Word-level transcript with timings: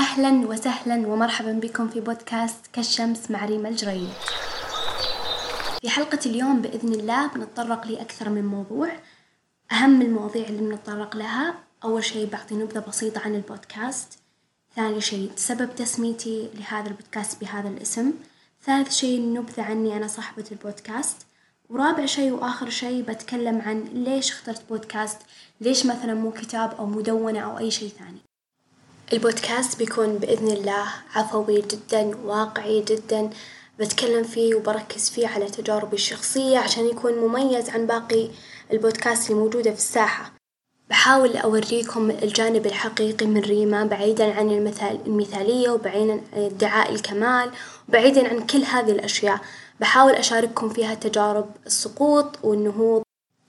أهلا 0.00 0.48
وسهلا 0.48 1.08
ومرحبا 1.08 1.52
بكم 1.52 1.88
في 1.88 2.00
بودكاست 2.00 2.66
كالشمس 2.72 3.30
مع 3.30 3.44
ريما 3.44 3.68
الجريد. 3.68 4.08
في 5.80 5.90
حلقة 5.90 6.18
اليوم 6.26 6.62
بإذن 6.62 6.92
الله 6.92 7.26
بنتطرق 7.26 7.86
لأكثر 7.86 8.28
من 8.28 8.46
موضوع. 8.46 8.88
أهم 9.72 10.02
المواضيع 10.02 10.48
اللي 10.48 10.62
بنتطرق 10.62 11.16
لها 11.16 11.54
أول 11.84 12.04
شي 12.04 12.26
بعطي 12.26 12.54
نبذة 12.54 12.84
بسيطة 12.88 13.20
عن 13.20 13.34
البودكاست. 13.34 14.18
ثاني 14.76 15.00
شي 15.00 15.30
سبب 15.36 15.74
تسميتي 15.74 16.50
لهذا 16.54 16.88
البودكاست 16.88 17.40
بهذا 17.40 17.68
الاسم. 17.68 18.12
ثالث 18.64 18.92
شي 18.92 19.18
نبذة 19.18 19.62
عني 19.62 19.96
أنا 19.96 20.08
صاحبة 20.08 20.44
البودكاست. 20.52 21.16
ورابع 21.70 22.06
شي 22.06 22.30
وآخر 22.30 22.70
شي 22.70 23.02
بتكلم 23.02 23.60
عن 23.60 23.84
ليش 23.92 24.32
اخترت 24.32 24.62
بودكاست 24.68 25.18
ليش 25.60 25.86
مثلا 25.86 26.14
مو 26.14 26.30
كتاب 26.30 26.74
أو 26.78 26.86
مدونة 26.86 27.40
أو 27.40 27.58
أي 27.58 27.70
شي 27.70 27.88
ثاني. 27.88 28.29
البودكاست 29.12 29.78
بيكون 29.78 30.18
بإذن 30.18 30.50
الله 30.50 30.86
عفوي 31.14 31.62
جدا 31.62 32.16
واقعي 32.24 32.84
جدا. 32.88 33.30
بتكلم 33.78 34.24
فيه 34.24 34.54
وبركز 34.54 35.10
فيه 35.10 35.28
على 35.28 35.46
تجاربي 35.46 35.96
الشخصية 35.96 36.58
عشان 36.58 36.86
يكون 36.86 37.12
مميز 37.12 37.70
عن 37.70 37.86
باقي 37.86 38.28
البودكاست 38.72 39.30
اللي 39.30 39.42
موجودة 39.42 39.70
في 39.70 39.76
الساحة. 39.76 40.32
بحاول 40.90 41.36
أوريكم 41.36 42.10
الجانب 42.10 42.66
الحقيقي 42.66 43.26
من 43.26 43.40
ريما 43.40 43.84
بعيدا 43.84 44.34
عن 44.34 44.50
المثال 44.50 44.98
المثالية 45.06 45.70
وبعيدا 45.70 46.12
عن 46.12 46.22
ادعاء 46.34 46.94
الكمال 46.94 47.50
وبعيدا 47.88 48.28
عن 48.28 48.46
كل 48.46 48.62
هذه 48.62 48.90
الأشياء. 48.90 49.40
بحاول 49.80 50.12
أشارككم 50.12 50.68
فيها 50.68 50.94
تجارب 50.94 51.50
السقوط 51.66 52.38
والنهوض. 52.42 53.02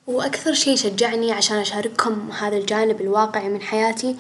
وأكثر 0.08 0.54
شي 0.54 0.78
شجعني 0.78 1.32
عشان 1.32 1.58
أشارككم 1.58 2.32
هذا 2.32 2.58
الجانب 2.58 3.02
الواقعي 3.02 3.50
من 3.50 3.62
حياتي 3.62 4.16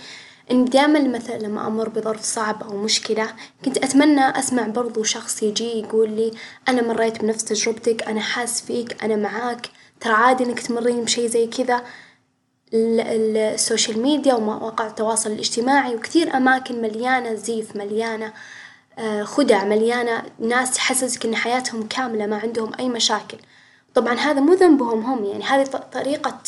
إني 0.51 0.69
دايما 0.69 0.99
مثلا 0.99 1.37
لما 1.37 1.67
أمر 1.67 1.89
بظرف 1.89 2.23
صعب 2.23 2.63
أو 2.63 2.77
مشكلة 2.77 3.33
كنت 3.65 3.77
أتمنى 3.77 4.39
أسمع 4.39 4.67
برضو 4.67 5.03
شخص 5.03 5.43
يجي 5.43 5.79
يقول 5.79 6.09
لي 6.09 6.31
أنا 6.69 6.81
مريت 6.81 7.21
بنفس 7.21 7.43
تجربتك 7.43 8.03
أنا 8.03 8.21
حاس 8.21 8.61
فيك 8.61 9.03
أنا 9.03 9.15
معاك 9.15 9.69
ترى 9.99 10.13
عادي 10.13 10.43
إنك 10.43 10.59
تمرين 10.59 11.03
بشي 11.03 11.27
زي 11.27 11.47
كذا. 11.47 11.83
السوشيال 12.73 13.99
ميديا 14.01 14.33
ومواقع 14.33 14.87
التواصل 14.87 15.31
الاجتماعي 15.31 15.95
وكثير 15.95 16.37
أماكن 16.37 16.81
مليانة 16.81 17.33
زيف 17.33 17.75
مليانة 17.75 18.33
خدع 19.23 19.63
مليانة 19.63 20.23
ناس 20.39 20.71
تحسسك 20.71 21.25
إن 21.25 21.35
حياتهم 21.35 21.87
كاملة 21.87 22.25
ما 22.25 22.37
عندهم 22.37 22.71
أي 22.79 22.89
مشاكل، 22.89 23.37
طبعا 23.93 24.13
هذا 24.13 24.39
مو 24.39 24.53
ذنبهم 24.53 24.99
هم 25.05 25.25
يعني 25.25 25.43
هذه 25.43 25.63
طريقة 25.93 26.39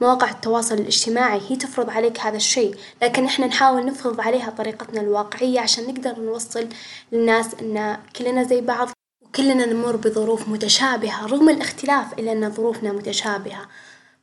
مواقع 0.00 0.30
التواصل 0.30 0.74
الاجتماعي 0.74 1.40
هي 1.48 1.56
تفرض 1.56 1.90
عليك 1.90 2.20
هذا 2.20 2.36
الشي، 2.36 2.70
لكن 3.02 3.24
إحنا 3.24 3.46
نحاول 3.46 3.86
نفرض 3.86 4.20
عليها 4.20 4.50
طريقتنا 4.50 5.00
الواقعية 5.00 5.60
عشان 5.60 5.84
نقدر 5.84 6.20
نوصل 6.20 6.68
للناس 7.12 7.54
إن 7.54 7.98
كلنا 8.16 8.42
زي 8.42 8.60
بعض 8.60 8.88
وكلنا 9.24 9.66
نمر 9.66 9.96
بظروف 9.96 10.48
متشابهة 10.48 11.26
رغم 11.26 11.48
الاختلاف 11.48 12.12
إلا 12.18 12.32
إن 12.32 12.50
ظروفنا 12.50 12.92
متشابهة، 12.92 13.68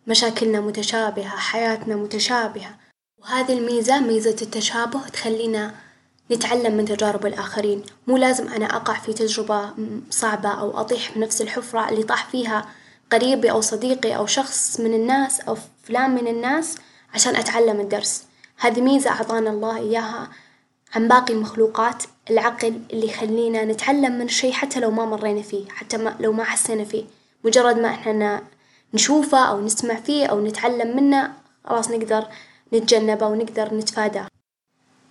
مشاكلنا 0.08 0.62
متشابهة 0.62 1.38
حياتنا 1.38 1.96
متشابهة، 1.96 2.76
وهذي 3.22 3.54
الميزة 3.54 4.00
ميزة 4.00 4.36
التشابه 4.42 5.08
تخلينا 5.08 5.76
نتعلم 6.32 6.78
من 6.78 6.86
تجارب 6.86 7.26
الآخرين، 7.26 7.84
مو 8.08 8.18
لازم 8.18 8.48
أنا 8.48 8.66
أقع 8.66 8.94
في 8.94 9.14
تجربة 9.14 9.70
صعبة 10.10 10.50
أو 10.50 10.80
أطيح 10.80 11.12
في 11.12 11.20
نفس 11.20 11.42
الحفرة 11.42 11.90
اللي 11.90 12.04
طاح 12.04 12.26
فيها 12.26 12.66
قريبي 13.12 13.52
أو 13.52 13.62
صديقي 13.62 14.16
أو 14.16 14.26
شخص 14.26 14.80
من 14.80 14.94
الناس 14.94 15.42
أو 15.42 15.58
فلان 15.84 16.16
من 16.16 16.28
الناس 16.28 16.78
عشان 17.14 17.36
أتعلم 17.36 17.80
الدرس، 17.80 18.24
هذي 18.58 18.82
ميزة 18.82 19.10
أعطانا 19.10 19.50
الله 19.50 19.78
إياها 19.78 20.30
عن 20.96 21.08
باقي 21.08 21.34
المخلوقات 21.34 22.04
العقل 22.30 22.82
اللي 22.94 23.08
يخلينا 23.08 23.66
نتعلم 23.66 24.12
من 24.12 24.26
الشي 24.26 24.54
حتى 24.54 24.80
لو 24.80 24.92
ما 24.92 25.06
مرينا 25.06 25.42
فيه 25.42 25.70
حتى 25.70 25.98
ما 25.98 26.16
لو 26.20 26.32
ما 26.32 26.44
حسينا 26.44 26.84
فيه، 26.84 27.04
مجرد 27.44 27.78
ما 27.78 27.90
إحنا 27.90 28.44
نشوفه 28.94 29.46
أو 29.46 29.62
نسمع 29.62 29.96
فيه 29.96 30.26
أو 30.26 30.46
نتعلم 30.46 30.96
منه 30.96 31.34
خلاص 31.66 31.92
نقدر 31.92 32.28
نتجنبه 32.74 33.28
ونقدر 33.28 33.74
نتفاداه. 33.74 34.29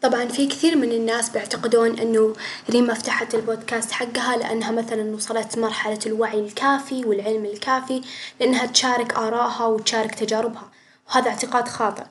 طبعا 0.03 0.25
في 0.25 0.47
كثير 0.47 0.77
من 0.77 0.93
الناس 0.93 1.31
بيعتقدون 1.31 1.99
إنه 1.99 2.35
ريما 2.71 2.95
فتحت 2.95 3.35
البودكاست 3.35 3.91
حقها 3.91 4.37
لأنها 4.37 4.71
مثلا 4.71 5.15
وصلت 5.15 5.59
مرحلة 5.59 5.99
الوعي 6.07 6.41
الكافي 6.41 7.05
والعلم 7.05 7.45
الكافي 7.45 8.03
لأنها 8.41 8.67
تشارك 8.67 9.15
آرائها 9.15 9.67
وتشارك 9.67 10.15
تجاربها، 10.15 10.71
وهذا 11.09 11.31
اعتقاد 11.31 11.69
خاطئ، 11.69 12.05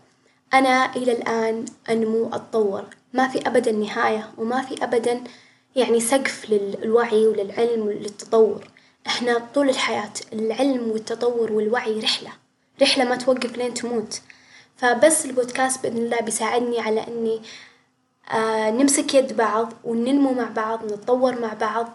أنا 0.53 0.95
إلى 0.95 1.11
الآن 1.11 1.65
أنمو 1.89 2.29
أتطور. 2.33 2.83
ما 3.13 3.27
في 3.27 3.47
أبدا 3.47 3.71
نهاية 3.71 4.29
وما 4.37 4.61
في 4.61 4.83
أبدا 4.83 5.23
يعني 5.75 5.99
سقف 5.99 6.49
للوعي 6.49 7.27
وللعلم 7.27 7.81
وللتطور، 7.81 8.67
إحنا 9.07 9.47
طول 9.55 9.69
الحياة 9.69 10.13
العلم 10.33 10.91
والتطور 10.91 11.51
والوعي 11.51 11.99
رحلة، 11.99 12.31
رحلة 12.81 13.03
ما 13.03 13.15
توقف 13.15 13.57
لين 13.57 13.73
تموت، 13.73 14.21
فبس 14.77 15.25
البودكاست 15.25 15.83
بإذن 15.83 15.97
الله 15.97 16.19
بيساعدني 16.19 16.79
على 16.79 17.03
إني 18.33 18.83
نمسك 18.83 19.13
يد 19.13 19.37
بعض 19.37 19.73
وننمو 19.83 20.33
مع 20.33 20.49
بعض 20.49 20.85
نتطور 20.85 21.41
مع 21.41 21.53
بعض 21.53 21.89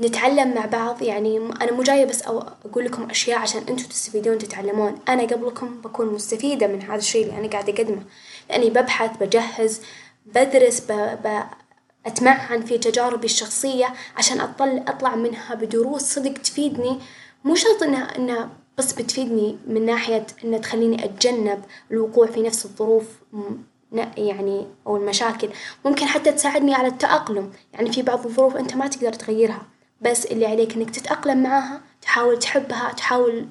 نتعلم 0.00 0.54
مع 0.54 0.66
بعض. 0.66 1.02
يعني 1.02 1.36
أنا 1.36 1.72
مو 1.72 1.82
جاية 1.82 2.04
بس 2.04 2.22
أقول 2.22 2.84
لكم 2.84 3.10
أشياء 3.10 3.38
عشان 3.38 3.60
إنتوا 3.68 3.88
تستفيدون 3.88 4.34
وتتعلمون، 4.34 4.98
أنا 5.08 5.22
قبلكم 5.22 5.80
بكون 5.80 6.06
مستفيدة 6.06 6.66
من 6.66 6.82
هذا 6.82 6.94
الشي 6.94 7.22
اللي 7.22 7.38
أنا 7.38 7.48
قاعدة 7.48 7.72
أقدمه، 7.72 8.02
لأني 8.50 8.70
ببحث 8.70 9.16
بجهز 9.16 9.80
بدرس 10.26 10.80
ب... 10.80 10.92
ب... 10.92 11.42
أتمعن 12.06 12.62
في 12.64 12.78
تجاربي 12.78 13.24
الشخصية 13.24 13.94
عشان 14.16 14.40
أطل 14.40 14.78
أطلع 14.88 15.14
منها 15.14 15.54
بدروس 15.54 16.02
صدق 16.02 16.32
تفيدني. 16.32 16.98
مو 17.44 17.54
شرط 17.54 17.82
إنها 17.82 18.16
إنها 18.18 18.50
بس 18.78 18.92
بتفيدني 18.92 19.58
من 19.66 19.86
ناحية 19.86 20.26
إنها 20.44 20.58
تخليني 20.58 21.04
أتجنب 21.04 21.64
الوقوع 21.90 22.26
في 22.26 22.42
نفس 22.42 22.64
الظروف. 22.64 23.04
يعني 24.16 24.66
أو 24.86 24.96
المشاكل، 24.96 25.48
ممكن 25.84 26.06
حتى 26.06 26.32
تساعدني 26.32 26.74
على 26.74 26.88
التأقلم، 26.88 27.52
يعني 27.72 27.92
في 27.92 28.02
بعض 28.02 28.26
الظروف 28.26 28.56
إنت 28.56 28.76
ما 28.76 28.88
تقدر 28.88 29.12
تغيرها، 29.12 29.66
بس 30.00 30.26
اللي 30.26 30.46
عليك 30.46 30.76
إنك 30.76 30.90
تتأقلم 30.90 31.42
معاها 31.42 31.80
تحاول 32.02 32.38
تحبها 32.38 32.92
تحاول 32.92 33.46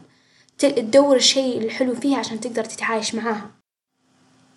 تدور 0.58 1.16
الشي 1.16 1.58
الحلو 1.58 1.96
فيها 1.96 2.18
عشان 2.18 2.40
تقدر 2.40 2.64
تتعايش 2.64 3.16
معاها، 3.16 3.50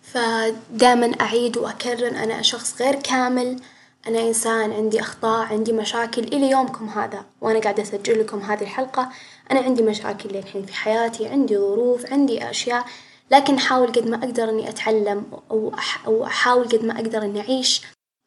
فدايما 0.03 1.13
أعيد 1.21 1.59
وأكرر 1.59 2.09
أنا 2.09 2.43
شخص 2.43 2.83
غير 2.83 2.95
كامل. 2.95 3.61
أنا 4.09 4.21
إنسان 4.21 4.73
عندي 4.73 5.01
أخطاء 5.01 5.47
عندي 5.47 5.73
مشاكل 5.73 6.23
إلى 6.23 6.51
يومكم 6.51 6.89
هذا. 6.89 7.25
وأنا 7.41 7.61
قاعدة 7.61 7.83
أسجل 7.83 8.21
لكم 8.21 8.41
هذي 8.41 8.65
الحلقة. 8.65 9.09
أنا 9.51 9.61
عندي 9.61 9.83
مشاكل 9.83 10.29
للحين 10.29 10.67
في 10.67 10.75
حياتي 10.75 11.29
عندي 11.29 11.59
ظروف 11.59 12.13
عندي 12.13 12.51
أشياء. 12.51 12.85
لكن 13.31 13.55
أحاول 13.55 13.93
قد 13.93 14.09
ما 14.09 14.17
أقدر 14.17 14.51
إني 14.51 14.69
أتعلم 14.69 15.25
أو 15.51 15.73
أو 16.07 16.25
أحاول 16.25 16.69
قد 16.69 16.85
ما 16.85 16.95
أقدر 16.95 17.23
إني 17.23 17.41
أعيش. 17.41 17.83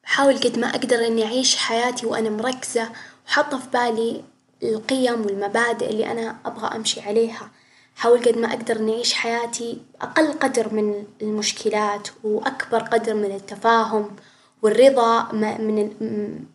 أحاول 0.05 0.37
قد 0.37 0.59
ما 0.59 0.69
أقدر 0.69 1.07
إني 1.07 1.25
أعيش 1.25 1.55
حياتي 1.55 2.05
وأنا 2.05 2.29
مركزة 2.29 2.89
وحاطة 3.27 3.57
في 3.57 3.67
بالي 3.73 4.23
القيم 4.63 5.21
والمبادئ 5.25 5.89
اللي 5.89 6.11
أنا 6.11 6.35
أبغى 6.45 6.75
أمشي 6.75 7.01
عليها، 7.01 7.51
أحاول 7.97 8.19
قد 8.19 8.37
ما 8.37 8.47
أقدر 8.47 8.75
إني 8.75 8.93
أعيش 8.93 9.13
حياتي 9.13 9.81
بأقل 9.93 10.33
قدر 10.33 10.73
من 10.73 11.03
المشكلات 11.21 12.07
وأكبر 12.23 12.79
قدر 12.79 13.13
من 13.13 13.31
التفاهم 13.35 14.15
والرضا 14.61 15.31
من 15.31 15.91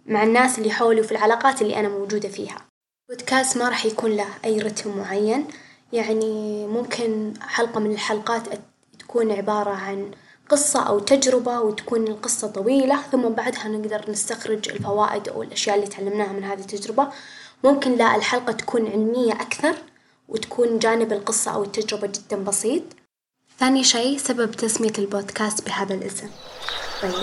مع 0.07 0.23
الناس 0.23 0.59
اللي 0.59 0.71
حولي 0.71 1.01
وفي 1.01 1.13
العلاقات 1.13 1.63
اللي 1.63 1.81
أنا 1.81 1.89
موجودة 1.89 2.29
فيها، 2.29 2.57
بودكاست 3.09 3.57
ما 3.57 3.69
راح 3.69 3.87
يكون 3.87 4.11
له 4.17 4.29
أي 4.45 4.59
رتم 4.59 4.99
معين. 4.99 5.47
يعني 5.95 6.67
ممكن 6.67 7.35
حلقة 7.41 7.81
من 7.81 7.93
الحلقات 7.93 8.43
تكون 8.99 9.33
عبارة 9.33 9.71
عن 9.71 10.11
قصة 10.49 10.81
أو 10.83 10.99
تجربة 10.99 11.61
وتكون 11.61 12.09
القصة 12.09 12.49
طويلة 12.49 13.03
ثم 13.13 13.29
بعدها 13.29 13.69
نقدر 13.69 14.11
نستخرج 14.11 14.69
الفوائد 14.69 15.29
أو 15.29 15.43
الأشياء 15.43 15.77
اللي 15.77 15.87
تعلمناها 15.87 16.33
من 16.33 16.45
هذه 16.45 16.61
التجربة، 16.61 17.09
ممكن 17.65 17.97
لا 17.97 18.17
الحلقة 18.17 18.53
تكون 18.53 18.87
علمية 18.87 19.33
أكثر 19.33 19.75
وتكون 20.29 20.79
جانب 20.79 21.13
القصة 21.13 21.51
أو 21.51 21.63
التجربة 21.63 22.07
جدا 22.07 22.45
بسيط، 22.45 22.83
ثاني 23.59 23.85
شي 23.85 24.19
سبب 24.19 24.53
تسمية 24.53 24.93
البودكاست 24.99 25.67
بهذا 25.67 25.95
الاسم، 25.95 26.29
طيب. 27.03 27.15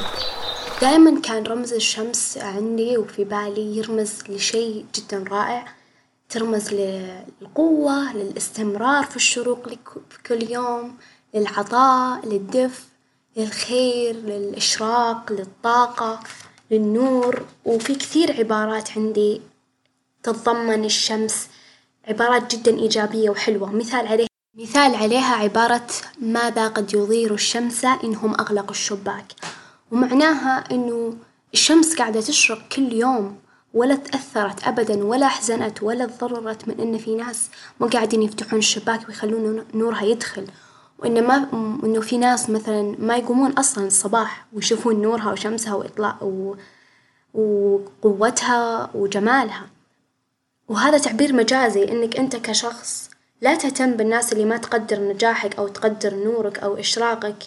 دايما 0.81 1.21
كان 1.21 1.43
رمز 1.43 1.73
الشمس 1.73 2.37
عندي 2.37 2.97
وفي 2.97 3.23
بالي 3.23 3.77
يرمز 3.77 4.13
لشي 4.29 4.85
جدا 4.95 5.25
رائع. 5.31 5.80
ترمز 6.31 6.73
للقوة 6.73 8.13
للاستمرار 8.13 9.03
في 9.03 9.15
الشروق 9.15 9.67
في 10.09 10.23
كل 10.25 10.51
يوم 10.51 10.97
للعطاء 11.33 12.27
للدفء 12.27 12.83
للخير 13.37 14.15
للإشراق 14.15 15.31
للطاقة 15.31 16.19
للنور. 16.71 17.45
وفي 17.65 17.95
كثير 17.95 18.37
عبارات 18.39 18.91
عندي 18.97 19.41
تتضمن 20.23 20.85
الشمس 20.85 21.47
عبارات 22.07 22.55
جدا 22.55 22.79
إيجابية 22.79 23.29
وحلوة. 23.29 23.71
مثال 23.71 24.07
عليه 24.07 24.27
مثال 24.55 24.95
عليها 24.95 25.35
عبارة 25.35 25.87
ماذا 26.21 26.67
قد 26.67 26.93
يضير 26.93 27.33
الشمس 27.33 27.85
إنهم 27.85 28.33
أغلقوا 28.33 28.71
الشباك. 28.71 29.25
ومعناها 29.91 30.63
إنه 30.71 31.17
الشمس 31.53 31.95
قاعدة 31.95 32.21
تشرق 32.21 32.67
كل 32.67 32.93
يوم. 32.93 33.39
ولا 33.73 33.95
تأثرت 33.95 34.67
أبدا 34.67 35.03
ولا 35.03 35.27
حزنت 35.27 35.83
ولا 35.83 36.05
تضررت 36.05 36.67
من 36.67 36.79
إن 36.79 36.97
في 36.97 37.15
ناس 37.15 37.49
مو 37.79 37.87
قاعدين 37.87 38.21
يفتحون 38.21 38.59
الشباك 38.59 39.07
ويخلون 39.07 39.65
نورها 39.73 40.03
يدخل. 40.03 40.47
وإن 40.99 41.27
ما 41.27 41.47
إنه 41.83 42.01
في 42.01 42.17
ناس 42.17 42.49
مثلا 42.49 42.95
ما 42.99 43.17
يقومون 43.17 43.51
أصلا 43.51 43.87
الصباح 43.87 44.45
ويشوفون 44.53 45.01
نورها 45.01 45.31
وشمسها 45.31 45.73
وإطلاع 45.73 46.17
و... 46.21 46.55
وقوتها 47.33 48.89
وجمالها، 48.95 49.67
وهذا 50.67 50.97
تعبير 50.97 51.33
مجازي 51.33 51.83
إنك 51.83 52.17
إنت 52.17 52.35
كشخص 52.35 53.09
لا 53.41 53.55
تهتم 53.55 53.91
بالناس 53.91 54.33
اللي 54.33 54.45
ما 54.45 54.57
تقدر 54.57 54.99
نجاحك 54.99 55.55
أو 55.55 55.67
تقدر 55.67 56.15
نورك 56.15 56.59
أو 56.59 56.79
إشراقك، 56.79 57.43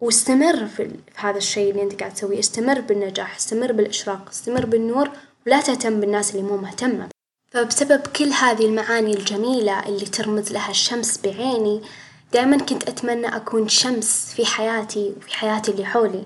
واستمر 0.00 0.66
في 0.66 0.90
هذا 1.14 1.38
الشي 1.38 1.70
اللي 1.70 1.82
إنت 1.82 2.00
قاعد 2.00 2.14
تسويه، 2.14 2.38
استمر 2.38 2.80
بالنجاح، 2.80 3.36
استمر 3.36 3.72
بالإشراق، 3.72 4.28
استمر 4.30 4.66
بالنور، 4.66 5.10
ولا 5.46 5.60
تهتم 5.60 6.00
بالناس 6.00 6.34
اللي 6.34 6.42
مو 6.42 6.56
مهتمة، 6.56 7.08
فبسبب 7.52 8.06
كل 8.06 8.28
هذه 8.28 8.66
المعاني 8.66 9.12
الجميلة 9.14 9.86
اللي 9.88 10.06
ترمز 10.06 10.52
لها 10.52 10.70
الشمس 10.70 11.18
بعيني 11.18 11.82
دايما 12.32 12.56
كنت 12.58 12.88
أتمنى 12.88 13.36
أكون 13.36 13.68
شمس 13.68 14.32
في 14.36 14.46
حياتي 14.46 15.14
وفي 15.16 15.36
حياة 15.36 15.62
اللي 15.68 15.84
حولي، 15.84 16.24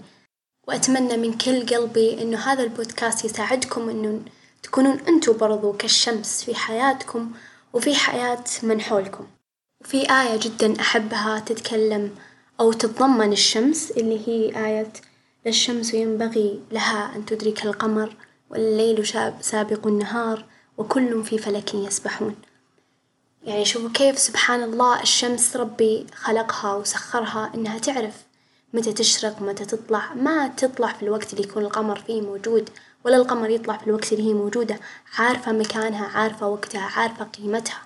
وأتمنى 0.69 1.17
من 1.17 1.39
كل 1.39 1.67
قلبي 1.67 2.23
إنه 2.23 2.39
هذا 2.39 2.63
البودكاست 2.63 3.25
يساعدكم 3.25 3.89
إنه 3.89 4.21
تكونون 4.63 4.99
إنتوا 5.09 5.35
برضو 5.35 5.73
كالشمس 5.73 6.45
في 6.45 6.55
حياتكم 6.55 7.33
وفي 7.73 7.95
حياة 7.95 8.45
من 8.63 8.81
حولكم، 8.81 9.27
وفي 9.85 10.11
آية 10.11 10.37
جدا 10.37 10.81
أحبها 10.81 11.39
تتكلم 11.39 12.11
أو 12.61 12.73
تتضمن 12.73 13.33
الشمس 13.33 13.91
اللي 13.91 14.29
هي 14.29 14.67
آية 14.67 14.93
لا 15.45 15.51
الشمس 15.51 15.95
ينبغي 15.95 16.61
لها 16.73 17.17
أن 17.17 17.27
تدرك 17.27 17.65
القمر 17.65 18.17
والليل 18.55 19.06
سابق 19.41 19.87
النهار 19.87 20.45
وكل 20.79 21.25
في 21.25 21.39
فلك 21.39 21.75
يسبحون، 21.75 22.37
يعني 23.45 23.65
شوفوا 23.65 23.91
كيف 23.95 24.19
سبحان 24.19 24.62
الله 24.62 25.03
الشمس 25.03 25.56
ربي 25.56 26.06
خلقها 26.15 26.75
وسخرها 26.75 27.53
إنها 27.55 27.79
تعرف 27.79 28.15
متى 28.73 28.93
تشرق 28.93 29.43
متى 29.43 29.65
تطلع. 29.65 30.15
ما 30.15 30.49
تطلع 30.49 30.93
في 30.93 31.03
الوقت 31.03 31.33
اللي 31.33 31.49
يكون 31.49 31.62
القمر 31.62 32.01
فيه 32.01 32.21
موجود 32.21 32.71
ولا 33.05 33.17
القمر 33.17 33.51
يطلع 33.51 33.77
في 33.77 33.87
الوقت 33.87 34.12
اللي 34.12 34.29
هي 34.29 34.35
موجودة. 34.35 34.79
عارفة 35.19 35.53
مكانها 35.53 36.06
عارفة 36.06 36.49
وقتها 36.49 36.91
عارفة 36.97 37.25
قيمتها، 37.25 37.83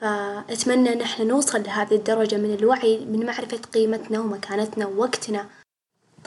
فأتمنى 0.00 0.92
إن 0.92 1.00
إحنا 1.00 1.24
نوصل 1.24 1.62
لهذه 1.62 1.94
الدرجة 1.94 2.36
من 2.36 2.54
الوعي 2.54 2.98
من 2.98 3.26
معرفة 3.26 3.58
قيمتنا 3.74 4.20
ومكانتنا 4.20 4.86
ووقتنا، 4.86 5.46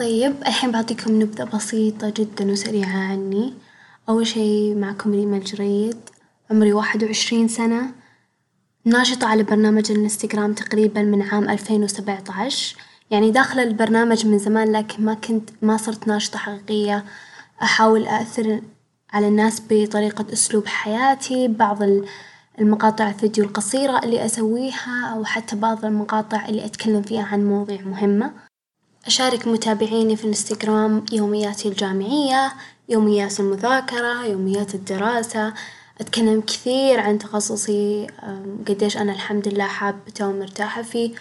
طيب 0.02 0.36
الحين 0.48 0.72
بعطيكم 0.72 1.22
نبذة 1.22 1.44
بسيطة 1.44 2.10
جدا 2.10 2.52
وسريعة 2.52 2.98
عني، 2.98 3.54
أول 4.10 4.28
شي 4.28 4.76
معكم 4.76 5.12
ريما 5.12 5.38
الجريد 5.38 5.98
عمري 6.52 6.74
واحد 6.74 7.04
وعشرين 7.04 7.48
سنة. 7.48 7.92
ناشطة 8.86 9.28
على 9.28 9.44
برنامج 9.44 9.92
الانستغرام 9.92 10.54
تقريبا 10.54 11.02
من 11.02 11.22
عام 11.22 11.50
ألفين 11.50 11.84
وسبعة 11.84 12.24
عشر، 12.30 12.76
يعني 13.12 13.32
داخلة 13.32 13.64
البرنامج 13.64 14.26
من 14.26 14.40
زمان 14.40 14.72
لكن 14.72 15.06
ما 15.06 15.14
كنت 15.14 15.50
ما 15.62 15.78
صرت 15.78 16.08
ناشطة 16.08 16.40
حقيقية، 16.40 17.06
أحاول 17.64 18.08
أأثر 18.08 18.62
على 19.14 19.28
الناس 19.28 19.62
بطريقة 19.70 20.26
أسلوب 20.34 20.68
حياتي 20.68 21.48
بعض 21.48 21.80
المقاطع 22.60 23.10
الفيديو 23.10 23.44
القصيرة 23.44 24.00
اللي 24.04 24.26
أسويها 24.26 25.14
أو 25.14 25.26
حتى 25.26 25.56
بعض 25.56 25.86
المقاطع 25.86 26.46
اللي 26.50 26.66
أتكلم 26.66 27.02
فيها 27.02 27.24
عن 27.24 27.46
مواضيع 27.46 27.82
مهمة، 27.82 28.51
أشارك 29.08 29.48
متابعيني 29.48 30.16
في 30.16 30.24
الإنستغرام 30.24 31.06
يومياتي 31.12 31.68
الجامعية، 31.70 32.54
يوميات 32.90 33.40
المذاكرة، 33.40 34.26
يوميات 34.26 34.76
الدراسة، 34.76 35.54
أتكلم 36.02 36.42
كثير 36.42 37.00
عن 37.00 37.20
تخصصي 37.20 38.08
قديش 38.68 38.98
أنا 38.98 39.12
الحمد 39.12 39.48
لله 39.48 39.68
حابته 39.68 40.28
ومرتاحة 40.28 40.82
فيه، 40.82 41.12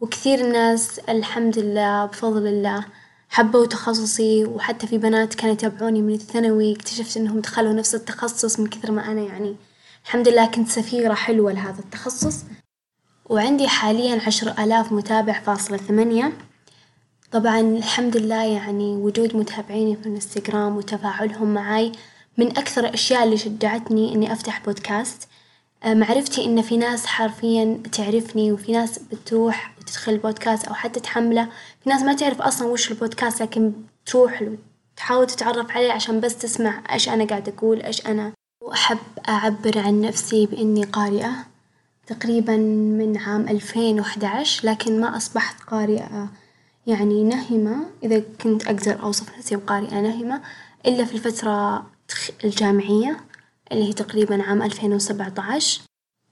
وكثير 0.00 0.52
ناس 0.52 0.98
الحمد 0.98 1.58
لله 1.58 2.04
بفضل 2.04 2.46
الله 2.46 2.84
حبوا 3.28 3.66
تخصصي. 3.66 4.44
وحتى 4.44 4.86
في 4.86 4.98
بنات 4.98 5.34
كانوا 5.34 5.54
يتابعوني 5.54 6.02
من 6.02 6.14
الثانوي. 6.14 6.72
اكتشفت 6.72 7.16
إنهم 7.16 7.40
دخلوا 7.40 7.72
نفس 7.72 7.94
التخصص 7.94 8.60
من 8.60 8.66
كثر 8.66 8.92
ما 8.92 9.12
أنا 9.12 9.20
يعني 9.20 9.56
الحمد 10.04 10.28
لله 10.28 10.46
كنت 10.46 10.68
سفيرة 10.68 11.14
حلوة 11.14 11.52
لهذا 11.52 11.78
التخصص، 11.78 12.44
وعندي 13.24 13.68
حاليا 13.68 14.20
عشر 14.26 14.54
آلاف 14.58 14.92
متابع 14.92 15.40
فاصلة 15.40 15.76
ثمانية، 15.76 16.32
طبعا 17.32 17.60
الحمد 17.60 18.16
لله 18.16 18.44
يعني 18.44 18.96
وجود 18.96 19.36
متابعيني 19.36 19.96
في 19.96 20.06
الانستغرام 20.06 20.76
وتفاعلهم 20.76 21.54
معاي 21.54 21.92
من 22.38 22.46
أكثر 22.58 22.84
الأشياء 22.84 23.24
اللي 23.24 23.36
شجعتني 23.36 24.14
إني 24.14 24.32
أفتح 24.32 24.64
بودكاست، 24.64 25.28
معرفتي 25.86 26.44
إن 26.44 26.62
في 26.62 26.76
ناس 26.76 27.06
حرفيا 27.06 27.82
تعرفني 27.92 28.52
وفي 28.52 28.72
ناس 28.72 28.98
بتروح 28.98 29.74
وتدخل 29.78 30.12
البودكاست 30.12 30.68
أو 30.68 30.74
حتى 30.74 31.00
تحمله، 31.00 31.48
في 31.84 31.90
ناس 31.90 32.02
ما 32.02 32.14
تعرف 32.14 32.42
أصلا 32.42 32.68
وش 32.68 32.90
البودكاست 32.90 33.42
لكن 33.42 33.72
تروح 34.06 34.42
له 34.42 34.56
تحاول 34.96 35.26
تتعرف 35.26 35.70
عليه 35.70 35.92
عشان 35.92 36.20
بس 36.20 36.38
تسمع 36.38 36.82
إيش 36.92 37.08
أنا 37.08 37.24
قاعدة 37.24 37.52
أقول 37.58 37.82
إيش 37.82 38.06
أنا، 38.06 38.32
وأحب 38.62 38.98
أعبر 39.28 39.78
عن 39.78 40.00
نفسي 40.00 40.46
بإني 40.46 40.84
قارئة. 40.84 41.32
تقريبا 42.06 42.56
من 42.56 43.16
عام 43.16 43.48
ألفين 43.48 44.00
وأحد 44.00 44.24
عشر 44.24 44.68
لكن 44.68 45.00
ما 45.00 45.16
أصبحت 45.16 45.62
قارئة 45.62 46.28
يعني 46.86 47.24
نهمة 47.24 47.76
إذا 48.02 48.22
كنت 48.42 48.66
أقدر 48.66 49.02
أوصف 49.02 49.38
نفسي 49.38 49.56
بقارئة 49.56 50.00
نهمة 50.00 50.42
إلا 50.86 51.04
في 51.04 51.14
الفترة 51.14 51.86
الجامعية 52.44 53.20
اللي 53.72 53.88
هي 53.88 53.92
تقريبا 53.92 54.42
عام 54.42 54.62
ألفين 54.62 54.92
وسبعة 54.92 55.34
عشر، 55.38 55.80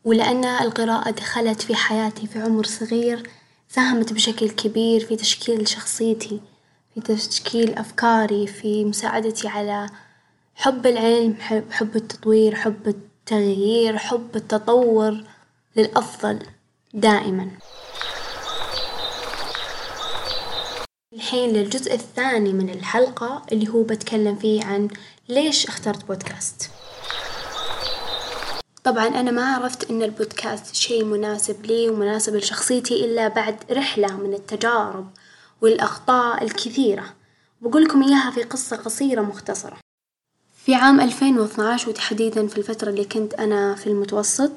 ولأن 0.04 0.44
القراءة 0.44 1.10
دخلت 1.10 1.62
في 1.62 1.74
حياتي 1.74 2.26
في 2.26 2.40
عمر 2.42 2.64
صغير 2.64 3.30
ساهمت 3.68 4.12
بشكل 4.12 4.50
كبير 4.50 5.04
في 5.04 5.16
تشكيل 5.16 5.68
شخصيتي، 5.68 6.40
في 6.94 7.00
تشكيل 7.00 7.74
أفكاري، 7.74 8.46
في 8.46 8.84
مساعدتي 8.84 9.48
على 9.48 9.88
حب 10.54 10.86
العلم، 10.86 11.36
حب 11.70 11.96
التطوير، 11.96 12.54
حب 12.54 12.88
التغيير، 12.88 13.98
حب 13.98 14.36
التطور 14.36 15.24
للأفضل 15.76 16.38
دائما. 16.94 17.50
الحين 21.18 21.50
للجزء 21.50 21.94
الثاني 21.94 22.52
من 22.52 22.70
الحلقة 22.70 23.42
اللي 23.52 23.68
هو 23.68 23.82
بتكلم 23.82 24.36
فيه 24.36 24.64
عن 24.64 24.88
ليش 25.28 25.66
اخترت 25.66 26.04
بودكاست؟ 26.04 26.70
طبعا 28.84 29.06
أنا 29.06 29.30
ما 29.30 29.54
عرفت 29.54 29.90
إن 29.90 30.02
البودكاست 30.02 30.74
شي 30.74 31.02
مناسب 31.02 31.66
لي 31.66 31.88
ومناسب 31.88 32.36
لشخصيتي 32.36 33.04
إلا 33.04 33.28
بعد 33.28 33.56
رحلة 33.70 34.16
من 34.16 34.34
التجارب 34.34 35.10
والأخطاء 35.60 36.44
الكثيرة، 36.44 37.04
بقولكم 37.60 38.02
إياها 38.02 38.30
في 38.30 38.42
قصة 38.42 38.76
قصيرة 38.76 39.20
مختصرة، 39.20 39.76
في 40.64 40.74
عام 40.74 41.00
ألفين 41.00 41.38
واثنا 41.38 41.68
عشر 41.72 41.88
وتحديدا 41.90 42.46
في 42.46 42.58
الفترة 42.58 42.90
اللي 42.90 43.04
كنت 43.04 43.34
أنا 43.34 43.74
في 43.74 43.86
المتوسط، 43.86 44.52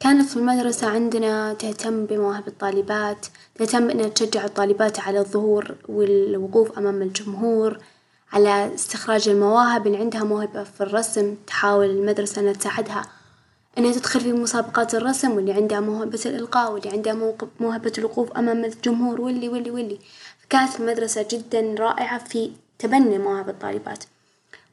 كانت 0.00 0.36
المدرسة 0.36 0.86
عندنا 0.86 1.54
تهتم 1.54 2.06
بمواهب 2.06 2.48
الطالبات، 2.48 3.26
تهتم 3.54 3.90
إنها 3.90 4.08
تشجع 4.08 4.44
الطالبات 4.44 5.00
على 5.00 5.18
الظهور 5.18 5.74
والوقوف 5.88 6.78
أمام 6.78 7.02
الجمهور، 7.02 7.78
على 8.32 8.74
استخراج 8.74 9.28
المواهب 9.28 9.86
اللي 9.86 9.98
عندها 9.98 10.24
موهبة 10.24 10.64
في 10.64 10.80
الرسم 10.80 11.34
تحاول 11.46 11.90
المدرسة 11.90 12.40
إنها 12.40 12.52
تساعدها 12.52 13.02
إنها 13.78 13.92
تدخل 13.92 14.20
في 14.20 14.32
مسابقات 14.32 14.94
الرسم 14.94 15.30
واللي 15.30 15.52
عندها 15.52 15.80
موهبة 15.80 16.20
الإلقاء 16.26 16.72
واللي 16.72 16.90
عندها 16.90 17.36
موهبة 17.60 17.92
الوقوف 17.98 18.32
أمام 18.32 18.64
الجمهور 18.64 19.20
واللي 19.20 19.48
واللي 19.48 19.70
واللي، 19.70 19.98
كانت 20.50 20.80
المدرسة 20.80 21.26
جدا 21.30 21.74
رائعة 21.78 22.24
في 22.24 22.50
تبني 22.78 23.18
مواهب 23.18 23.48
الطالبات، 23.48 24.04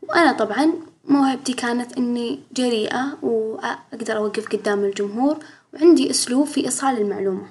وأنا 0.02 0.32
طبعا 0.32 0.74
موهبتي 1.08 1.54
كانت 1.54 1.98
إني 1.98 2.40
جريئة 2.54 3.18
وأقدر 3.22 4.18
أوقف 4.18 4.48
قدام 4.48 4.84
الجمهور 4.84 5.38
وعندي 5.74 6.10
أسلوب 6.12 6.48
في 6.48 6.66
إيصال 6.66 6.98
المعلومة، 6.98 7.48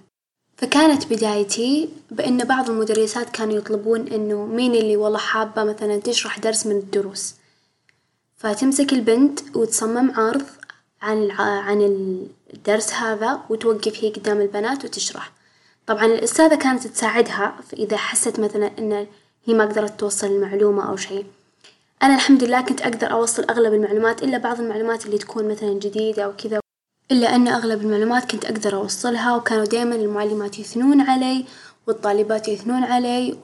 فكانت 0.57 1.13
بدايتي 1.13 1.89
بإن 2.11 2.45
بعض 2.45 2.71
المدرسات 2.71 3.31
كانوا 3.31 3.55
يطلبون 3.55 4.09
إنه 4.09 4.47
مين 4.47 4.75
اللي 4.75 4.97
والله 4.97 5.19
حابة 5.19 5.65
مثلا 5.65 5.97
تشرح 5.97 6.39
درس 6.39 6.67
من 6.67 6.77
الدروس، 6.77 7.35
فتمسك 8.37 8.93
البنت 8.93 9.57
وتصمم 9.57 10.11
عرض 10.11 10.47
عن 11.03 11.23
الع... 11.23 11.41
عن 11.41 11.81
الدرس 12.55 12.93
هذا 12.93 13.41
وتوقف 13.51 14.05
هي 14.05 14.11
قدام 14.11 14.41
البنات 14.41 14.85
وتشرح، 14.85 15.33
طبعا 15.87 16.05
الأستاذة 16.07 16.55
كانت 16.55 16.87
تساعدها 16.87 17.57
إذا 17.73 17.97
حست 17.97 18.41
مثلا 18.41 18.71
إن 18.79 19.07
هي 19.45 19.55
ما 19.55 19.65
قدرت 19.65 20.01
توصل 20.01 20.27
المعلومة 20.27 20.89
أو 20.89 20.97
شي، 20.97 21.25
أنا 22.03 22.15
الحمد 22.15 22.45
لله 22.45 22.61
كنت 22.61 22.83
أقدر 22.83 23.12
أوصل 23.12 23.45
أغلب 23.50 23.75
المعلومات 23.75 24.23
إلا 24.23 24.38
بعض 24.38 24.61
المعلومات 24.61 25.07
اللي 25.07 25.19
تكون 25.19 25.49
مثلا 25.49 25.73
جديدة 25.73 26.25
أو 26.25 26.33
كذا، 26.37 26.61
إلا 27.11 27.35
أن 27.35 27.49
أغلب 27.49 27.81
المعلومات 27.81 28.31
كنت 28.31 28.45
أقدر 28.45 28.76
أوصلها 28.76 29.37
وكانوا 29.37 29.65
دايما 29.65 29.95
المعلمات 29.95 30.59
يثنون 30.59 31.00
علي 31.00 31.45
والطالبات 31.87 32.49
يثنون 32.49 32.85
علي 32.85 33.37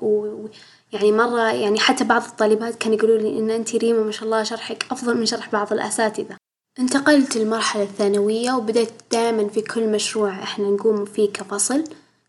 يعني 0.92 1.12
مرة 1.12 1.52
يعني 1.52 1.80
حتى 1.80 2.04
بعض 2.04 2.23
الطالبات 2.23 2.75
كانوا 2.75 2.97
يقولوا 2.97 3.18
لي 3.18 3.38
إن 3.38 3.50
أنتي 3.50 3.78
ريما 3.78 4.02
ما 4.02 4.12
شاء 4.12 4.25
الله 4.25 4.42
شرحك 4.42 4.87
أفضل 4.90 5.16
من 5.16 5.26
شرح 5.26 5.52
بعض 5.52 5.73
الأساتذة. 5.73 6.37
انتقلت 6.78 7.37
للمرحلة 7.37 7.82
الثانوية 7.82 8.52
وبدأت 8.52 8.92
دايما 9.12 9.49
في 9.49 9.61
كل 9.61 9.88
مشروع 9.88 10.42
إحنا 10.42 10.64
نقوم 10.64 11.04
فيه 11.04 11.32
كفصل. 11.32 11.85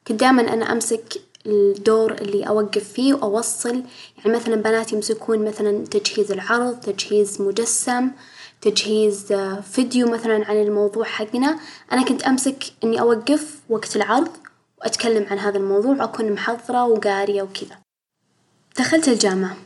كنت 0.08 0.20
دايما 0.20 0.54
أنا 0.54 0.72
أمسك 0.72 1.22
الدور 1.46 2.12
اللي 2.12 2.48
أوقف 2.48 2.94
فيه 2.94 3.14
وأوصل. 3.14 3.84
يعني 4.18 4.38
مثلا 4.38 4.56
بنات 4.56 4.94
يمسكون 4.94 5.46
مثلا 5.46 5.86
تجهيز 5.86 6.32
العرض 6.32 6.80
تجهيز 6.80 7.42
مجسم 7.42 8.12
تجهيز 8.62 9.34
فيديو 9.72 10.08
مثلا 10.08 10.46
عن 10.46 10.62
الموضوع 10.62 11.06
حقنا. 11.06 11.60
أنا 11.92 12.04
كنت 12.04 12.24
أمسك 12.24 12.64
إني 12.84 13.02
أوقف 13.02 13.60
وقت 13.70 13.96
العرض 13.96 14.32
وأتكلم 14.82 15.28
عن 15.32 15.40
هذا 15.40 15.58
الموضوع 15.58 15.96
وأكون 15.96 16.32
محضرة 16.32 16.86
وقارية 16.86 17.42
وكذا. 17.42 17.78
دخلت 18.80 19.08
الجامعة 19.08 19.58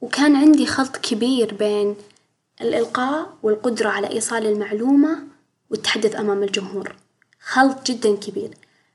وكان 0.00 0.36
عندي 0.36 0.66
خلط 0.66 0.96
كبير 0.96 1.54
بين 1.54 1.96
الإلقاء 2.60 3.34
والقدرة 3.42 3.88
على 3.88 4.10
إيصال 4.10 4.46
المعلومة 4.46 5.18
والتحدث 5.70 6.16
أمام 6.16 6.42
الجمهور. 6.42 6.94
خلط 7.40 7.86
جدا 7.86 8.16
كبير. 8.16 8.50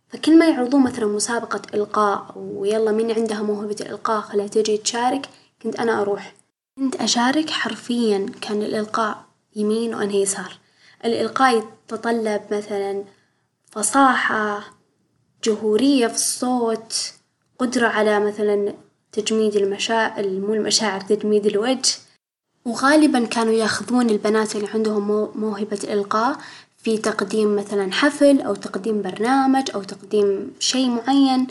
فكل 0.09 0.39
ما 0.39 0.49
يعرضون 0.49 0.83
مثلا 0.83 1.05
مسابقة 1.05 1.61
إلقاء 1.73 2.33
ويلا 2.35 2.91
مين 2.91 3.11
عندها 3.11 3.41
موهبة 3.41 3.75
الإلقاء 3.81 4.21
خليها 4.21 4.47
تجي 4.47 4.77
تشارك 4.77 5.29
كنت 5.61 5.75
أنا 5.75 6.01
أروح. 6.01 6.33
كنت 6.77 6.95
أشارك 6.95 7.49
حرفيا 7.49 8.25
كان 8.41 8.61
الإلقاء 8.61 9.25
يمين 9.55 9.95
وأنا 9.95 10.13
يسار. 10.13 10.59
الإلقاء 11.05 11.57
يتطلب 11.57 12.41
مثلا 12.51 13.03
فصاحة 13.71 14.63
جهورية 15.43 16.07
في 16.07 16.15
الصوت 16.15 17.13
قدرة 17.59 17.87
على 17.87 18.19
مثلا 18.19 18.73
تجميد 19.11 19.55
المشاعر 19.55 20.27
مو 20.27 20.53
المشاعر 20.53 21.01
تجميد 21.01 21.45
الوجه. 21.45 21.97
وغالبا 22.65 23.25
كانوا 23.25 23.53
ياخذون 23.53 24.09
البنات 24.09 24.55
اللي 24.55 24.67
عندهم 24.67 25.31
موهبة 25.35 25.79
الإلقاء 25.83 26.37
في 26.77 26.98
تقديم 26.98 27.55
مثلا 27.55 27.91
حفل 27.91 28.41
أو 28.41 28.55
تقديم 28.55 29.01
برنامج 29.01 29.72
أو 29.75 29.84
تقديم 29.84 30.53
شي 30.60 30.89
معين 30.89 31.48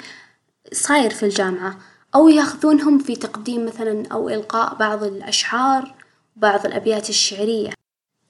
صاير 0.73 1.11
في 1.11 1.23
الجامعة 1.23 1.78
أو 2.14 2.28
يأخذونهم 2.28 2.99
في 2.99 3.16
تقديم 3.16 3.66
مثلا 3.66 4.06
أو 4.12 4.28
إلقاء 4.28 4.75
بعض 4.75 5.04
الأشعار 5.04 5.95
بعض 6.37 6.66
الأبيات 6.66 7.09
الشعرية. 7.09 7.73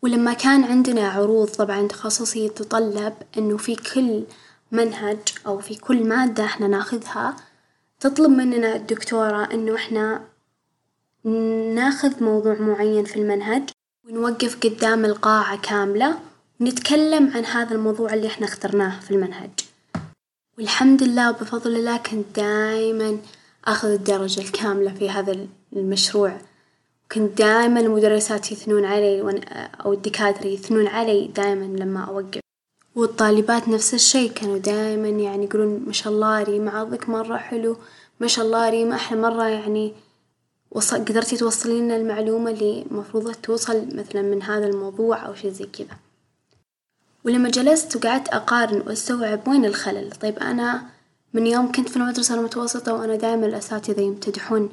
ولما 0.03 0.33
كان 0.33 0.65
عندنا 0.65 1.09
عروض 1.09 1.49
طبعا 1.49 1.89
تخصصي 1.89 2.47
يتطلب 2.47 3.15
إنه 3.39 3.57
في 3.57 3.77
كل 3.77 4.25
منهج 4.73 5.19
أو 5.47 5.59
في 5.59 5.75
كل 5.75 6.05
مادة 6.05 6.45
إحنا 6.45 6.69
ناخذها 6.69 7.37
تطلب 8.01 8.31
مننا 8.31 8.77
الدكتورة 8.77 9.45
إنه 9.55 9.75
إحنا 9.75 10.25
ناخذ 11.75 12.25
موضوع 12.25 12.55
معين 12.55 13.05
في 13.05 13.17
المنهج 13.17 13.63
ونوقف 14.05 14.57
قدام 14.65 15.05
القاعة 15.05 15.61
كاملة 15.61 16.19
ونتكلم 16.61 17.31
عن 17.35 17.45
هذا 17.45 17.75
الموضوع 17.75 18.15
اللي 18.15 18.27
إحنا 18.27 18.47
اخترناه 18.47 19.01
في 19.01 19.11
المنهج، 19.11 19.51
والحمد 20.59 21.03
لله 21.03 21.31
وبفضل 21.31 21.77
الله 21.77 21.97
كنت 21.97 22.37
دايما 22.37 23.19
آخذ 23.65 23.89
الدرجة 23.89 24.41
الكاملة 24.41 24.95
في 24.95 25.11
هذا 25.11 25.47
المشروع، 25.73 26.39
كنت 27.13 27.39
دايما 27.39 27.81
المدرسات 27.81 28.53
يثنون 28.53 28.85
علي 28.85 29.43
أو 29.85 29.93
الدكاترة 29.93 30.47
يثنون 30.47 30.87
علي 30.87 31.27
دايما 31.27 31.65
لما 31.65 32.05
أوقف، 32.05 32.41
والطالبات 32.95 33.69
نفس 33.69 33.95
الشي 33.95 34.29
كانوا 34.29 34.59
دايما 34.59 35.09
يعني 35.09 35.45
يقولون 35.45 35.83
ما 35.87 35.93
شاء 35.93 36.13
الله 36.13 36.43
ريما 36.43 36.71
عرضك 36.71 37.09
مرة 37.09 37.37
حلو 37.37 37.77
ما 38.21 38.27
شاء 38.27 38.47
الله 38.47 38.71
ريما 38.71 38.97
إحنا 38.97 39.17
مرة 39.17 39.45
يعني 39.49 39.93
قدرتي 40.93 41.37
توصلين 41.37 41.85
لنا 41.85 41.97
المعلومة 41.97 42.51
اللي 42.51 42.87
مفروض 42.91 43.35
توصل 43.35 43.87
مثلا 43.97 44.23
من 44.23 44.43
هذا 44.43 44.67
الموضوع 44.67 45.27
أو 45.27 45.35
شي 45.35 45.51
زي 45.51 45.67
كذا، 45.67 45.97
ولما 47.27 47.49
جلست 47.49 47.97
وقعدت 47.97 48.29
أقارن 48.29 48.83
وأستوعب 48.87 49.49
وين 49.49 49.65
الخلل. 49.65 50.11
طيب 50.11 50.39
أنا 50.39 50.83
من 51.35 51.47
يوم 51.47 51.73
كنت 51.73 51.89
في 51.89 51.97
المدرسة 51.97 52.35
المتوسطة 52.35 52.95
وأنا 52.95 53.17
دايما 53.17 53.47
الأساتذة 53.47 54.01
يمتدحون 54.01 54.69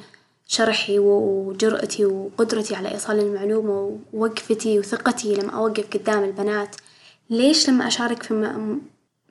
شرحي 0.48 1.00
وجرأتي 1.00 2.06
وقدرتي 2.06 2.76
على 2.76 2.92
إيصال 2.92 3.20
المعلومة 3.20 4.00
ووقفتي 4.14 4.80
وثقتي 4.80 5.36
لما 5.36 5.52
أوقف 5.52 5.86
قدام 5.94 6.24
البنات، 6.24 6.76
ليش 7.30 7.70
لما 7.70 7.88
أشارك 7.88 8.24
في 8.24 8.78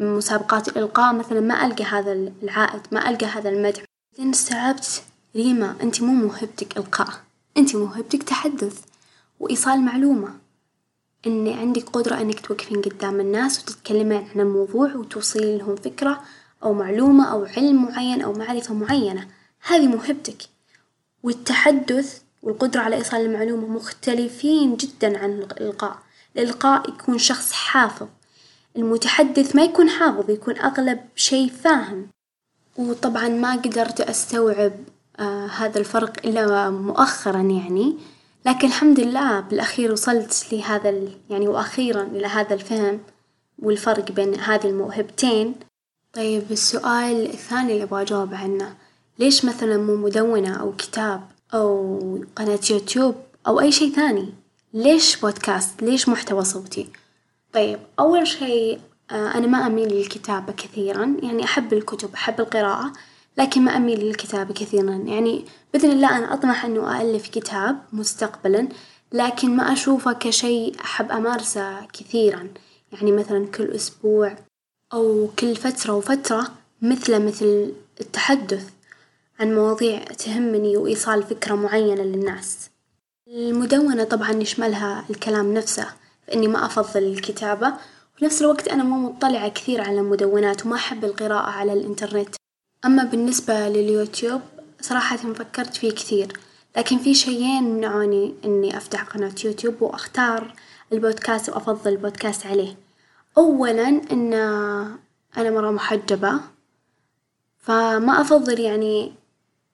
مسابقات 0.01 0.69
الإلقاء 0.69 1.15
مثلا 1.15 1.41
ما 1.41 1.67
ألقى 1.67 1.85
هذا 1.85 2.13
العائد 2.13 2.81
ما 2.93 3.11
ألقى 3.11 3.27
هذا 3.27 3.49
المدح، 3.49 3.85
بعدين 4.13 4.31
استوعبت 4.31 5.03
ريما 5.37 5.75
انتي 5.83 6.05
مو 6.05 6.13
موهبتك 6.13 6.77
إلقاء 6.77 7.09
انتي 7.57 7.77
موهبتك 7.77 8.23
تحدث 8.23 8.81
وإيصال 9.41 9.81
معلومة، 9.81 10.42
إن 11.27 11.49
عندك 11.49 11.89
قدرة 11.89 12.21
إنك 12.21 12.41
توقفين 12.41 12.83
قدام 12.83 13.21
الناس 13.21 13.63
وتتكلمين 13.63 14.29
عن 14.35 14.41
الموضوع 14.41 14.95
وتوصلين 14.95 15.59
لهم 15.59 15.77
فكرة 15.77 16.21
أو 16.63 16.73
معلومة 16.73 17.33
أو 17.33 17.45
علم 17.45 17.85
معين 17.85 18.23
أو 18.23 18.33
معرفة 18.33 18.75
معينة، 18.75 19.29
هذي 19.67 19.87
موهبتك، 19.87 20.43
والتحدث 21.23 22.21
والقدرة 22.43 22.81
على 22.81 22.97
إيصال 22.97 23.21
المعلومة 23.21 23.67
مختلفين 23.69 24.77
جدا 24.77 25.19
عن 25.19 25.31
الإلقاء، 25.31 25.99
الإلقاء 26.37 26.91
يكون 26.91 27.19
شخص 27.19 27.53
حافظ، 27.53 28.07
المتحدث 28.77 29.57
ما 29.57 29.63
يكون 29.63 29.91
حافظ 29.91 30.31
يكون 30.31 30.59
أغلب 30.59 31.01
شي 31.17 31.49
فاهم، 31.49 32.07
وطبعا 32.77 33.29
ما 33.29 33.53
قدرت 33.53 34.01
أستوعب 34.01 34.73
هذا 35.57 35.79
الفرق 35.79 36.13
إلا 36.27 36.71
مؤخرا 36.71 37.41
يعني، 37.41 37.97
لكن 38.47 38.69
الحمد 38.69 39.01
لله 39.01 39.41
بالأخير 39.41 39.93
وصلت 39.93 40.47
لهذا 40.53 40.95
يعني 41.31 41.49
وأخيرا 41.49 42.03
إلى 42.03 42.27
هذا 42.27 42.55
الفهم 42.55 43.01
والفرق 43.59 44.13
بين 44.13 44.35
هذي 44.41 44.69
الموهبتين، 44.69 45.55
طيب 46.13 46.43
السؤال 46.51 47.27
الثاني 47.27 47.73
اللي 47.73 47.83
أبغى 47.83 48.03
أجاوب 48.03 48.35
عنه 48.35 48.75
ليش 49.19 49.45
مثلا 49.45 49.77
مو 49.77 49.97
مدونة 49.97 50.61
أو 50.61 50.73
كتاب 50.73 51.21
أو 51.55 52.25
قناة 52.37 52.61
يوتيوب 52.71 53.15
أو 53.47 53.61
أي 53.61 53.73
شي 53.73 53.91
ثاني؟ 53.91 54.29
ليش 54.75 55.17
بودكاست؟ 55.17 55.83
ليش 55.83 56.09
محتوى 56.09 56.45
صوتي؟ 56.45 56.89
طيب 57.53 57.79
أول 57.99 58.27
شي 58.27 58.79
أنا 59.11 59.47
ما 59.47 59.67
أميل 59.67 59.89
للكتابة 59.89 60.53
كثيرا 60.53 61.17
يعني 61.23 61.45
أحب 61.45 61.73
الكتب 61.73 62.15
أحب 62.15 62.41
القراءة 62.41 62.93
لكن 63.39 63.63
ما 63.63 63.77
أميل 63.77 64.01
للكتابة 64.01 64.55
كثيرا. 64.55 65.05
يعني 65.07 65.45
بإذن 65.73 65.91
الله 65.91 66.19
أنا 66.19 66.35
أطمح 66.35 66.65
إنه 66.65 67.01
أألف 67.01 67.29
كتاب 67.29 67.79
مستقبلا 67.93 68.69
لكن 69.13 69.57
ما 69.57 69.73
أشوفه 69.73 70.13
كشي 70.13 70.73
أحب 70.81 71.13
أمارسه 71.13 71.87
كثيرا. 71.87 72.49
يعني 72.93 73.13
مثلا 73.13 73.47
كل 73.47 73.71
أسبوع 73.71 74.37
أو 74.93 75.29
كل 75.39 75.57
فترة 75.57 75.93
وفترة 75.93 76.49
مثله 76.83 77.19
مثل 77.19 77.73
التحدث 78.01 78.71
عن 79.41 79.55
مواضيع 79.55 80.05
تهمني 80.05 80.77
وإيصال 80.77 81.23
فكرة 81.23 81.55
معينة 81.55 82.03
للناس، 82.03 82.71
المدونة 83.29 84.05
طبعا 84.05 84.31
يشملها 84.33 85.05
الكلام 85.11 85.55
نفسه 85.55 85.87
فإني 86.27 86.49
ما 86.49 86.67
أفضل 86.67 87.03
الكتابة. 87.03 87.73
وفي 88.15 88.25
نفس 88.25 88.43
الوقت 88.43 88.69
أنا 88.69 88.83
مو 88.83 89.11
مطلعة 89.11 89.49
كثير 89.49 89.81
على 89.81 90.01
المدونات 90.01 90.67
وما 90.67 90.77
أحب 90.77 91.05
القراءة 91.05 91.51
على 91.51 91.73
الإنترنت، 91.73 92.35
أما 92.85 93.05
بالنسبة 93.05 93.69
لليوتيوب 93.69 94.41
صراحة 94.81 95.17
فكرت 95.17 95.77
فيه 95.77 95.91
كثير 95.91 96.33
لكن 96.77 96.99
في 96.99 97.15
شيين 97.15 97.65
يمنعوني 97.65 98.35
إني 98.45 98.77
أفتح 98.77 99.03
قناة 99.03 99.35
يوتيوب 99.45 99.83
وأختار 99.83 100.55
البودكاست 100.93 101.49
وأفضل 101.49 101.93
البودكاست 101.93 102.47
عليه، 102.47 102.77
أولا 103.39 103.89
إن 103.89 104.33
أنا 105.37 105.51
مرة 105.51 105.71
محجبة 105.71 106.41
فما 107.59 108.21
أفضل 108.21 108.61
يعني 108.61 109.13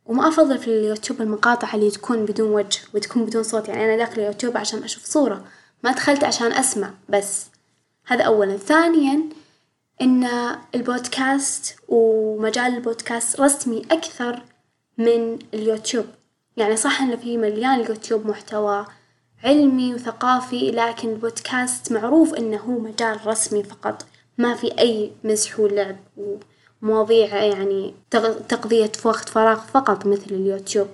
وما 0.06 0.28
أفضل 0.28 0.58
في 0.58 0.66
اليوتيوب 0.68 1.22
المقاطع 1.22 1.74
اللي 1.74 1.90
تكون 1.90 2.24
بدون 2.24 2.50
وجه 2.50 2.80
وتكون 2.94 3.24
بدون 3.24 3.42
صوت 3.42 3.68
يعني 3.68 3.84
أنا 3.84 3.96
داخلة 3.96 4.24
يوتيوب 4.24 4.56
عشان 4.56 4.82
أشوف 4.82 5.04
صورة 5.04 5.44
ما 5.84 5.92
دخلت 5.92 6.24
عشان 6.24 6.52
أسمع 6.52 6.90
بس، 7.08 7.46
هذا 8.06 8.24
أولا، 8.24 8.56
ثانيا 8.56 9.22
إن 10.02 10.28
البودكاست 10.74 11.76
ومجال 11.88 12.74
البودكاست 12.74 13.40
رسمي 13.40 13.82
أكثر 13.90 14.42
من 14.98 15.38
اليوتيوب، 15.54 16.06
يعني 16.56 16.76
صح 16.76 17.02
إنه 17.02 17.16
في 17.16 17.36
مليان 17.36 17.80
اليوتيوب 17.80 18.26
محتوى 18.26 18.86
علمي 19.44 19.94
وثقافي 19.94 20.70
لكن 20.70 21.08
البودكاست 21.08 21.92
معروف 21.92 22.34
إنه 22.34 22.56
هو 22.56 22.78
مجال 22.78 23.26
رسمي 23.26 23.62
فقط. 23.62 24.06
ما 24.38 24.54
في 24.54 24.78
أي 24.78 25.12
مزح 25.24 25.60
ولعب 25.60 25.96
ومواضيع 26.82 27.42
يعني 27.44 27.94
تقضية 28.48 28.92
وقت 29.04 29.28
فراغ 29.28 29.60
فقط 29.60 30.06
مثل 30.06 30.30
اليوتيوب، 30.30 30.88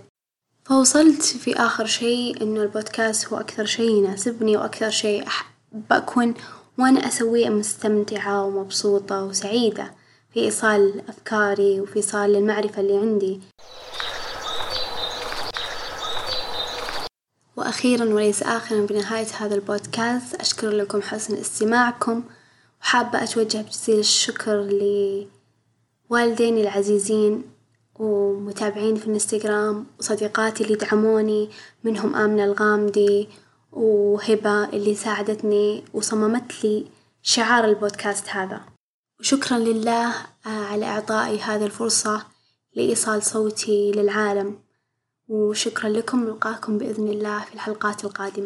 فوصلت 0.65 1.23
في 1.23 1.57
آخر 1.57 1.87
شي 1.87 2.31
إنه 2.31 2.63
البودكاست 2.63 3.27
هو 3.27 3.41
أكثر 3.41 3.65
شي 3.65 3.87
يناسبني 3.87 4.57
وأكثر 4.57 4.91
شي 4.91 5.23
أحب 5.23 5.93
أكون 5.93 6.35
وأنا 6.79 7.09
أسويه 7.09 7.49
مستمتعة 7.49 8.45
ومبسوطة 8.45 9.25
وسعيدة 9.25 9.93
في 10.35 10.41
إيصال 10.41 11.03
أفكاري 11.09 11.81
وفي 11.81 11.97
إيصال 11.97 12.37
المعرفة 12.37 12.81
اللي 12.81 12.97
عندي. 12.99 13.41
وأخيرا 17.57 18.05
وليس 18.05 18.43
آخرا 18.43 18.87
بنهاية 18.87 19.27
هذا 19.39 19.55
البودكاست 19.55 20.35
أشكر 20.35 20.69
لكم 20.71 21.03
حسن 21.03 21.35
استماعكم 21.37 22.23
وحابة 22.83 23.23
أتوجه 23.25 23.59
بجزيل 23.63 23.99
الشكر 23.99 24.69
لوالديني 26.11 26.63
العزيزين 26.63 27.43
ومتابعين 27.99 28.97
في 28.97 29.07
الإنستغرام 29.07 29.87
وصديقاتي 30.01 30.65
اللي 30.65 30.75
دعموني 30.75 31.51
منهم 31.85 32.15
آمنة 32.17 32.45
الغامدي 32.45 33.29
وهبة 33.75 34.65
اللي 34.65 34.95
ساعدتني 34.95 35.85
وصممت 35.95 36.65
لي 36.65 36.87
شعار 37.23 37.65
البودكاست 37.65 38.29
هذا، 38.29 38.61
وشكرا 39.21 39.59
لله 39.59 40.15
على 40.47 40.87
إعطائي 40.87 41.39
هذي 41.39 41.65
الفرصة 41.65 42.27
لإيصال 42.77 43.23
صوتي 43.23 43.93
للعالم، 43.93 44.59
وشكرا 45.29 45.89
لكم، 45.89 46.25
نلقاكم 46.25 46.79
بإذن 46.79 47.09
الله 47.09 47.41
في 47.45 47.55
الحلقات 47.55 48.05
القادمة. 48.05 48.43